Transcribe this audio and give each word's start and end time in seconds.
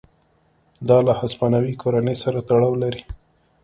دا 0.87 0.97
له 1.07 1.13
هسپانوي 1.19 1.73
کورنۍ 1.81 2.15
سره 2.23 2.39
تړاو 2.47 2.73
لري. 2.83 3.01